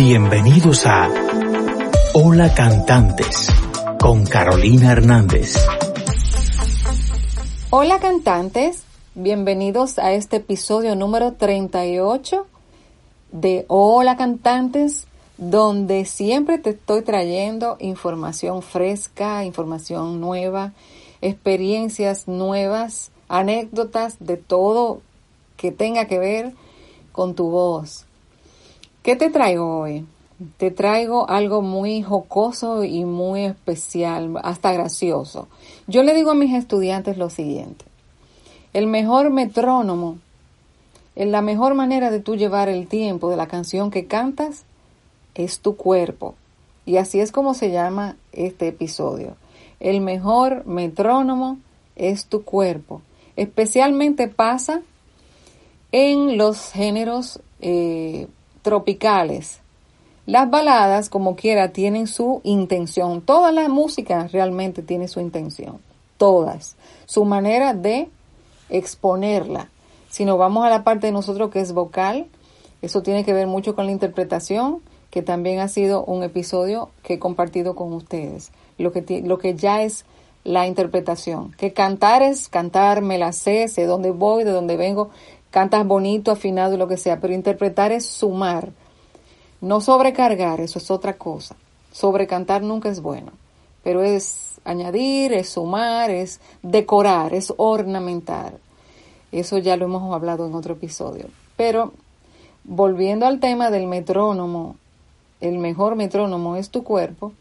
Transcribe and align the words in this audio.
Bienvenidos 0.00 0.86
a 0.86 1.10
Hola 2.14 2.54
Cantantes 2.54 3.48
con 3.98 4.24
Carolina 4.26 4.92
Hernández. 4.92 5.56
Hola 7.70 7.98
cantantes, 7.98 8.84
bienvenidos 9.16 9.98
a 9.98 10.12
este 10.12 10.36
episodio 10.36 10.94
número 10.94 11.32
38 11.32 12.46
de 13.32 13.64
Hola 13.66 14.16
Cantantes, 14.16 15.08
donde 15.36 16.04
siempre 16.04 16.58
te 16.58 16.70
estoy 16.70 17.02
trayendo 17.02 17.76
información 17.80 18.62
fresca, 18.62 19.44
información 19.44 20.20
nueva, 20.20 20.74
experiencias 21.20 22.28
nuevas, 22.28 23.10
anécdotas 23.28 24.16
de 24.20 24.36
todo 24.36 25.02
que 25.56 25.72
tenga 25.72 26.04
que 26.04 26.20
ver 26.20 26.52
con 27.10 27.34
tu 27.34 27.50
voz. 27.50 28.07
¿Qué 29.08 29.16
te 29.16 29.30
traigo 29.30 29.78
hoy? 29.78 30.04
Te 30.58 30.70
traigo 30.70 31.30
algo 31.30 31.62
muy 31.62 32.02
jocoso 32.02 32.84
y 32.84 33.06
muy 33.06 33.46
especial, 33.46 34.34
hasta 34.42 34.70
gracioso. 34.70 35.48
Yo 35.86 36.02
le 36.02 36.12
digo 36.12 36.32
a 36.32 36.34
mis 36.34 36.52
estudiantes 36.52 37.16
lo 37.16 37.30
siguiente. 37.30 37.86
El 38.74 38.86
mejor 38.86 39.30
metrónomo, 39.30 40.18
la 41.16 41.40
mejor 41.40 41.72
manera 41.72 42.10
de 42.10 42.20
tú 42.20 42.36
llevar 42.36 42.68
el 42.68 42.86
tiempo 42.86 43.30
de 43.30 43.38
la 43.38 43.46
canción 43.46 43.90
que 43.90 44.04
cantas 44.04 44.64
es 45.34 45.60
tu 45.60 45.76
cuerpo. 45.76 46.34
Y 46.84 46.98
así 46.98 47.18
es 47.18 47.32
como 47.32 47.54
se 47.54 47.70
llama 47.70 48.16
este 48.32 48.68
episodio. 48.68 49.36
El 49.80 50.02
mejor 50.02 50.66
metrónomo 50.66 51.56
es 51.96 52.26
tu 52.26 52.44
cuerpo. 52.44 53.00
Especialmente 53.36 54.28
pasa 54.28 54.82
en 55.92 56.36
los 56.36 56.72
géneros 56.72 57.40
eh, 57.62 58.26
tropicales. 58.68 59.60
Las 60.26 60.50
baladas, 60.50 61.08
como 61.08 61.36
quiera, 61.36 61.72
tienen 61.72 62.06
su 62.06 62.42
intención. 62.44 63.22
Toda 63.22 63.50
la 63.50 63.66
música 63.70 64.28
realmente 64.30 64.82
tiene 64.82 65.08
su 65.08 65.20
intención. 65.20 65.78
Todas. 66.18 66.76
Su 67.06 67.24
manera 67.24 67.72
de 67.72 68.10
exponerla. 68.68 69.70
Si 70.10 70.26
nos 70.26 70.38
vamos 70.38 70.66
a 70.66 70.68
la 70.68 70.84
parte 70.84 71.06
de 71.06 71.14
nosotros 71.14 71.50
que 71.50 71.60
es 71.60 71.72
vocal, 71.72 72.26
eso 72.82 73.00
tiene 73.02 73.24
que 73.24 73.32
ver 73.32 73.46
mucho 73.46 73.74
con 73.74 73.86
la 73.86 73.92
interpretación, 73.92 74.82
que 75.08 75.22
también 75.22 75.60
ha 75.60 75.68
sido 75.68 76.04
un 76.04 76.22
episodio 76.22 76.90
que 77.02 77.14
he 77.14 77.18
compartido 77.18 77.74
con 77.74 77.94
ustedes. 77.94 78.52
Lo 78.76 78.92
que, 78.92 79.22
lo 79.24 79.38
que 79.38 79.54
ya 79.54 79.82
es 79.82 80.04
la 80.44 80.66
interpretación. 80.66 81.52
Que 81.52 81.72
cantar 81.72 82.22
es 82.22 82.50
cantar, 82.50 83.00
me 83.00 83.16
la 83.16 83.32
sé, 83.32 83.66
sé 83.68 83.86
dónde 83.86 84.10
voy, 84.10 84.44
de 84.44 84.50
dónde 84.50 84.76
vengo, 84.76 85.08
cantas 85.50 85.86
bonito, 85.86 86.30
afinado 86.30 86.74
y 86.74 86.76
lo 86.76 86.88
que 86.88 86.96
sea, 86.96 87.20
pero 87.20 87.34
interpretar 87.34 87.92
es 87.92 88.06
sumar, 88.06 88.70
no 89.60 89.80
sobrecargar, 89.80 90.60
eso 90.60 90.78
es 90.78 90.90
otra 90.90 91.14
cosa. 91.14 91.56
Sobrecantar 91.92 92.62
nunca 92.62 92.88
es 92.88 93.00
bueno, 93.00 93.32
pero 93.82 94.02
es 94.02 94.60
añadir, 94.64 95.32
es 95.32 95.48
sumar, 95.48 96.10
es 96.10 96.40
decorar, 96.62 97.34
es 97.34 97.52
ornamentar. 97.56 98.58
Eso 99.32 99.58
ya 99.58 99.76
lo 99.76 99.86
hemos 99.86 100.14
hablado 100.14 100.46
en 100.46 100.54
otro 100.54 100.74
episodio. 100.74 101.26
Pero 101.56 101.92
volviendo 102.64 103.26
al 103.26 103.40
tema 103.40 103.70
del 103.70 103.86
metrónomo, 103.86 104.76
el 105.40 105.58
mejor 105.58 105.96
metrónomo 105.96 106.56
es 106.56 106.70
tu 106.70 106.84
cuerpo, 106.84 107.32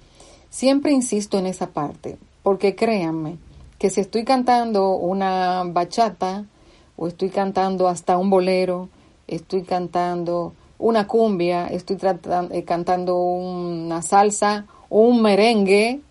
siempre 0.50 0.92
insisto 0.92 1.38
en 1.38 1.46
esa 1.46 1.68
parte, 1.68 2.18
porque 2.44 2.76
créanme 2.76 3.38
que 3.78 3.90
si 3.90 4.02
estoy 4.02 4.24
cantando 4.24 4.92
una 4.96 5.64
bachata, 5.66 6.46
o 6.98 7.08
estoy 7.08 7.30
cantando 7.30 7.88
hasta 7.88 8.18
un 8.18 8.30
bolero, 8.30 8.90
estoy 9.28 9.62
cantando 9.62 10.54
una 10.80 11.08
cumbia, 11.08 11.68
estoy 11.68 11.98
eh, 12.52 12.64
cantando 12.64 13.18
una 13.18 14.02
salsa 14.02 14.66
o 14.90 15.02
un 15.02 15.22
merengue, 15.22 16.02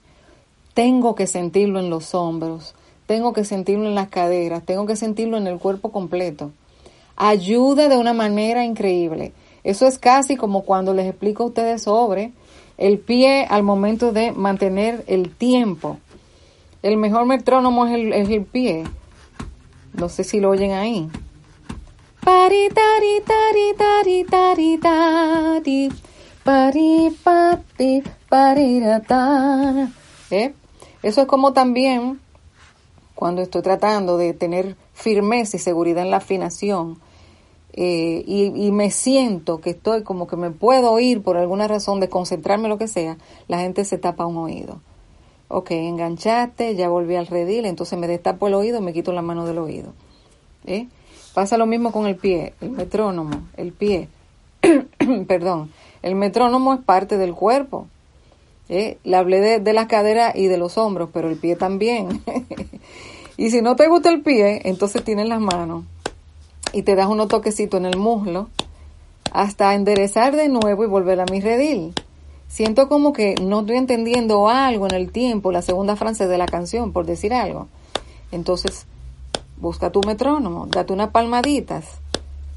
tengo 0.75 1.15
que 1.15 1.27
sentirlo 1.27 1.81
en 1.81 1.91
los 1.91 2.15
hombros, 2.15 2.75
tengo 3.07 3.33
que 3.33 3.45
sentirlo 3.45 3.87
en 3.87 3.95
las 3.95 4.09
caderas, 4.09 4.65
tengo 4.65 4.87
que 4.87 4.97
sentirlo 4.97 5.37
en 5.37 5.47
el 5.47 5.59
cuerpo 5.59 5.91
completo. 5.91 6.53
Ayuda 7.17 7.89
de 7.89 7.97
una 7.97 8.13
manera 8.13 8.65
increíble. 8.65 9.33
Eso 9.65 9.87
es 9.87 9.99
casi 9.99 10.37
como 10.37 10.63
cuando 10.63 10.93
les 10.95 11.07
explico 11.07 11.43
a 11.43 11.47
ustedes 11.47 11.83
sobre 11.83 12.33
el 12.79 12.99
pie 12.99 13.47
al 13.49 13.63
momento 13.63 14.13
de 14.13 14.33
mantener 14.33 15.03
el 15.07 15.35
tiempo. 15.35 15.99
El 16.83 16.99
mejor 16.99 17.27
metrónomo 17.27 17.87
es 17.87 17.95
el, 17.95 18.13
es 18.13 18.29
el 18.29 18.45
pie. 18.45 18.85
No 19.97 20.09
sé 20.09 20.25
si 20.25 20.41
lo 20.41 20.51
oyen 20.51 20.73
ahí. 20.73 21.09
Pari, 22.23 22.69
tari, 22.69 23.21
tari, 23.25 23.75
tari, 23.77 24.25
tari, 24.25 24.79
tari. 24.79 25.93
Pari, 26.45 27.11
pati, 27.25 28.03
pari, 28.29 28.83
¿Eh? 30.31 30.55
Eso 31.03 31.21
es 31.23 31.27
como 31.27 31.53
también 31.53 32.21
cuando 33.15 33.43
estoy 33.43 33.63
tratando 33.63 34.19
de 34.19 34.35
tener 34.35 34.77
firmeza 34.93 35.57
y 35.57 35.61
seguridad 35.61 36.05
en 36.05 36.11
la 36.11 36.19
afinación 36.19 36.99
eh, 37.73 38.23
y, 38.27 38.67
y, 38.67 38.73
me 38.73 38.91
siento 38.91 39.61
que 39.61 39.71
estoy 39.71 40.03
como 40.03 40.27
que 40.27 40.37
me 40.37 40.51
puedo 40.51 40.93
oír 40.93 41.23
por 41.23 41.37
alguna 41.37 41.69
razón 41.69 42.01
de 42.01 42.09
concentrarme 42.09 42.69
lo 42.69 42.79
que 42.79 42.89
sea, 42.89 43.19
la 43.49 43.59
gente 43.59 43.85
se 43.85 43.99
tapa 43.99 44.25
un 44.25 44.39
oído 44.39 44.81
ok, 45.49 45.71
enganchaste, 45.71 46.75
ya 46.75 46.89
volví 46.89 47.17
al 47.17 47.27
redil, 47.27 47.67
entonces 47.67 47.99
me 47.99 48.09
destapo 48.09 48.49
el 48.49 48.55
oído, 48.55 48.81
me 48.81 48.93
quito 48.93 49.13
la 49.13 49.23
mano 49.23 49.47
del 49.47 49.59
oído. 49.59 49.93
¿eh? 50.67 50.89
Pasa 51.35 51.57
lo 51.57 51.67
mismo 51.67 51.93
con 51.93 52.07
el 52.07 52.17
pie, 52.17 52.55
el 52.61 52.71
metrónomo, 52.71 53.49
el 53.57 53.73
pie. 53.73 54.09
Perdón, 55.29 55.71
el 56.03 56.15
metrónomo 56.15 56.75
es 56.75 56.81
parte 56.81 57.17
del 57.17 57.35
cuerpo. 57.35 57.87
¿eh? 58.69 58.99
Le 59.05 59.17
hablé 59.17 59.41
de, 59.41 59.61
de 59.61 59.73
la 59.73 59.87
cadera 59.87 60.33
y 60.35 60.47
de 60.47 60.59
los 60.59 60.79
hombros, 60.79 61.11
pero 61.13 61.29
el 61.29 61.37
pie 61.37 61.57
también. 61.57 62.23
y 63.37 63.51
si 63.51 63.63
no 63.63 63.77
te 63.77 63.89
gusta 63.89 64.11
el 64.11 64.23
pie, 64.23 64.63
entonces 64.65 65.05
tienes 65.05 65.29
las 65.29 65.41
manos 65.41 65.85
y 66.73 66.83
te 66.83 66.97
das 66.97 67.07
unos 67.07 67.29
toquecitos 67.29 67.79
en 67.79 67.87
el 67.87 67.97
muslo 67.97 68.49
hasta 69.33 69.75
enderezar 69.75 70.35
de 70.35 70.49
nuevo 70.49 70.85
y 70.85 70.87
volver 70.87 71.21
a 71.21 71.27
mi 71.31 71.41
redil 71.41 71.95
siento 72.49 72.89
como 72.89 73.13
que 73.13 73.35
no 73.41 73.61
estoy 73.61 73.77
entendiendo 73.77 74.49
algo 74.49 74.87
en 74.87 74.95
el 74.95 75.11
tiempo, 75.11 75.53
la 75.53 75.63
segunda 75.63 75.97
frase 75.97 76.27
de 76.27 76.39
la 76.39 76.47
canción, 76.47 76.93
por 76.93 77.07
decir 77.07 77.35
algo. 77.35 77.69
Entonces, 78.33 78.87
busca 79.57 79.91
tu 79.91 80.01
metrónomo, 80.01 80.67
date 80.67 80.93
unas 80.93 81.11
palmaditas. 81.11 81.85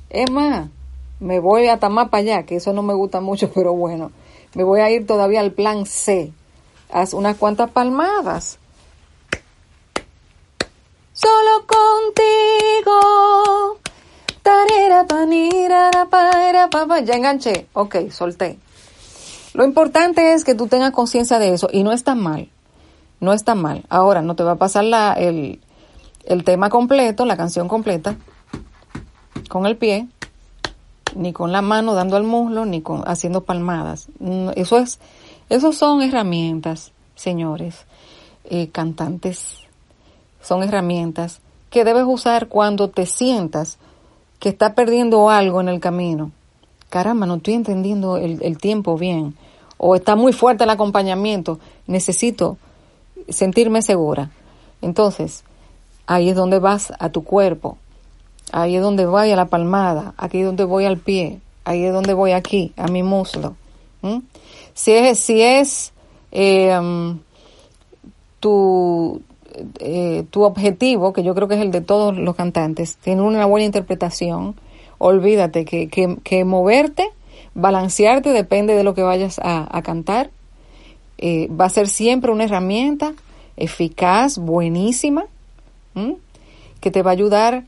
Es 0.09 0.29
más, 0.31 0.69
me 1.19 1.39
voy 1.39 1.67
a 1.67 1.77
más 1.89 2.09
para 2.09 2.21
allá, 2.21 2.43
que 2.43 2.55
eso 2.55 2.73
no 2.73 2.81
me 2.81 2.93
gusta 2.93 3.21
mucho, 3.21 3.51
pero 3.53 3.73
bueno, 3.73 4.11
me 4.55 4.63
voy 4.63 4.81
a 4.81 4.89
ir 4.89 5.05
todavía 5.05 5.41
al 5.41 5.51
plan 5.51 5.85
C. 5.85 6.31
Haz 6.91 7.13
unas 7.13 7.37
cuantas 7.37 7.69
palmadas. 7.69 8.57
Solo 11.13 11.67
contigo. 11.67 12.09
Ya 17.05 17.15
enganché. 17.15 17.67
Ok, 17.73 18.09
solté. 18.11 18.57
Lo 19.53 19.63
importante 19.65 20.33
es 20.33 20.43
que 20.43 20.55
tú 20.55 20.67
tengas 20.67 20.91
conciencia 20.91 21.39
de 21.39 21.53
eso 21.53 21.69
y 21.71 21.83
no 21.83 21.91
está 21.91 22.15
mal, 22.15 22.49
no 23.19 23.33
está 23.33 23.55
mal. 23.55 23.83
Ahora, 23.89 24.21
no 24.21 24.35
te 24.35 24.43
va 24.43 24.51
a 24.51 24.57
pasar 24.57 24.83
la, 24.83 25.13
el, 25.13 25.59
el 26.25 26.43
tema 26.43 26.69
completo, 26.69 27.25
la 27.25 27.37
canción 27.37 27.67
completa, 27.67 28.15
con 29.49 29.65
el 29.65 29.75
pie, 29.75 30.07
ni 31.15 31.33
con 31.33 31.51
la 31.51 31.61
mano 31.61 31.95
dando 31.95 32.15
al 32.15 32.23
muslo, 32.23 32.65
ni 32.65 32.81
con 32.81 33.03
haciendo 33.07 33.41
palmadas. 33.43 34.07
Eso 34.55 34.77
es, 34.77 34.99
esos 35.49 35.75
son 35.75 36.03
herramientas, 36.03 36.91
señores, 37.15 37.85
eh, 38.45 38.69
cantantes, 38.69 39.57
son 40.41 40.63
herramientas 40.63 41.41
que 41.71 41.83
debes 41.83 42.05
usar 42.05 42.47
cuando 42.47 42.89
te 42.89 43.05
sientas 43.05 43.77
que 44.39 44.49
estás 44.49 44.73
perdiendo 44.73 45.29
algo 45.29 45.59
en 45.59 45.69
el 45.69 45.79
camino 45.79 46.31
caramba, 46.89 47.25
no 47.25 47.35
estoy 47.35 47.53
entendiendo 47.53 48.17
el, 48.17 48.57
tiempo 48.57 48.97
bien, 48.97 49.35
o 49.77 49.95
está 49.95 50.15
muy 50.15 50.33
fuerte 50.33 50.63
el 50.63 50.69
acompañamiento, 50.69 51.59
necesito 51.87 52.57
sentirme 53.29 53.81
segura. 53.81 54.31
Entonces, 54.81 55.43
ahí 56.07 56.29
es 56.29 56.35
donde 56.35 56.59
vas 56.59 56.91
a 56.99 57.09
tu 57.09 57.23
cuerpo, 57.23 57.77
ahí 58.51 58.75
es 58.75 58.81
donde 58.81 59.05
voy 59.05 59.31
a 59.31 59.35
la 59.35 59.45
palmada, 59.45 60.13
aquí 60.17 60.39
es 60.39 60.45
donde 60.45 60.63
voy 60.63 60.85
al 60.85 60.97
pie, 60.97 61.39
ahí 61.63 61.83
es 61.83 61.93
donde 61.93 62.13
voy 62.13 62.31
aquí, 62.31 62.73
a 62.75 62.87
mi 62.87 63.03
muslo. 63.03 63.55
Si 64.73 64.91
es, 64.93 65.19
si 65.19 65.41
es 65.41 65.93
eh, 66.31 66.77
um, 66.77 67.19
tu, 68.39 69.21
eh, 69.79 70.25
tu 70.29 70.43
objetivo, 70.43 71.13
que 71.13 71.23
yo 71.23 71.35
creo 71.35 71.47
que 71.47 71.55
es 71.55 71.61
el 71.61 71.71
de 71.71 71.81
todos 71.81 72.17
los 72.17 72.35
cantantes, 72.35 72.97
tiene 72.97 73.21
una 73.21 73.45
buena 73.45 73.65
interpretación, 73.65 74.55
olvídate 74.99 75.65
que, 75.65 75.89
que, 75.89 76.45
moverte, 76.45 77.09
balancearte, 77.55 78.29
depende 78.29 78.75
de 78.75 78.83
lo 78.83 78.93
que 78.93 79.01
vayas 79.01 79.39
a, 79.43 79.81
cantar. 79.81 80.29
Eh, 81.17 81.49
va 81.49 81.65
a 81.65 81.69
ser 81.69 81.87
siempre 81.87 82.31
una 82.31 82.43
herramienta 82.43 83.13
eficaz, 83.57 84.37
buenísima, 84.37 85.25
que 86.79 86.91
te 86.91 87.01
va 87.01 87.11
a 87.11 87.13
ayudar 87.13 87.65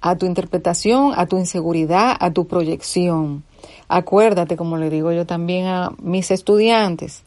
a 0.00 0.16
tu 0.16 0.26
interpretación, 0.26 1.12
a 1.16 1.26
tu 1.26 1.38
inseguridad, 1.38 2.16
a 2.18 2.30
tu 2.32 2.46
proyección. 2.46 3.42
Acuérdate, 3.88 4.56
como 4.56 4.76
le 4.76 4.90
digo 4.90 5.12
yo 5.12 5.26
también 5.26 5.66
a 5.66 5.92
mis 6.00 6.30
estudiantes, 6.30 7.22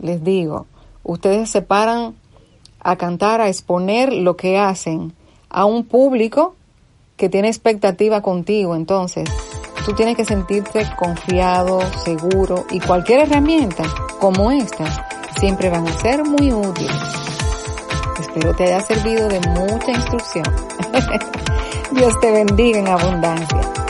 les 0.00 0.22
digo, 0.24 0.66
ustedes 1.02 1.50
se 1.50 1.62
paran 1.62 2.14
a 2.80 2.96
cantar, 2.96 3.40
a 3.40 3.48
exponer 3.48 4.12
lo 4.12 4.36
que 4.36 4.58
hacen 4.58 5.12
a 5.48 5.64
un 5.64 5.84
público 5.84 6.54
que 7.18 7.28
tiene 7.28 7.48
expectativa 7.48 8.22
contigo. 8.22 8.74
Entonces, 8.74 9.28
tú 9.84 9.92
tienes 9.92 10.16
que 10.16 10.24
sentirte 10.24 10.86
confiado, 10.96 11.80
seguro 12.04 12.64
y 12.70 12.80
cualquier 12.80 13.20
herramienta 13.20 13.84
como 14.18 14.50
esta 14.50 15.06
siempre 15.38 15.68
van 15.68 15.86
a 15.86 15.92
ser 15.98 16.24
muy 16.24 16.52
útiles. 16.52 16.96
Espero 18.18 18.54
te 18.54 18.64
haya 18.64 18.80
servido 18.80 19.28
de 19.28 19.40
mucha 19.40 19.90
instrucción. 19.90 20.44
Dios 21.92 22.14
te 22.20 22.32
bendiga 22.32 22.78
en 22.78 22.88
abundancia. 22.88 23.87